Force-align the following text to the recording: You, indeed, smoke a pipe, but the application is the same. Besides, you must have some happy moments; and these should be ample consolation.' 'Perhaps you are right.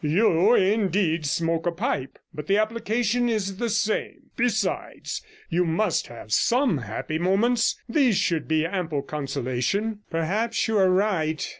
You, 0.03 0.55
indeed, 0.55 1.27
smoke 1.27 1.67
a 1.67 1.71
pipe, 1.71 2.17
but 2.33 2.47
the 2.47 2.57
application 2.57 3.29
is 3.29 3.57
the 3.57 3.69
same. 3.69 4.31
Besides, 4.35 5.21
you 5.47 5.63
must 5.63 6.07
have 6.07 6.33
some 6.33 6.79
happy 6.79 7.19
moments; 7.19 7.79
and 7.85 7.95
these 7.97 8.17
should 8.17 8.47
be 8.47 8.65
ample 8.65 9.03
consolation.' 9.03 9.99
'Perhaps 10.09 10.67
you 10.67 10.79
are 10.79 10.89
right. 10.89 11.47